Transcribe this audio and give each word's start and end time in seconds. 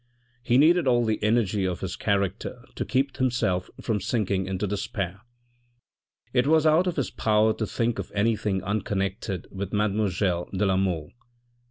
He 0.41 0.57
needed 0.57 0.87
all 0.87 1.05
the 1.05 1.21
energy 1.21 1.63
of 1.63 1.81
his 1.81 1.95
character 1.95 2.65
to 2.73 2.83
keep 2.85 3.17
himself 3.17 3.69
from 3.83 4.01
sinking 4.01 4.47
into 4.47 4.65
despair. 4.65 5.21
It 6.33 6.47
was 6.47 6.65
out 6.65 6.87
of 6.87 6.95
his 6.95 7.11
power 7.11 7.53
to 7.53 7.67
think 7.67 7.99
of 7.99 8.11
any 8.15 8.35
thing 8.35 8.63
unconnected 8.63 9.45
with 9.51 9.73
mademoiselle 9.73 10.45
de 10.57 10.65
la 10.65 10.75
Mole. 10.77 11.11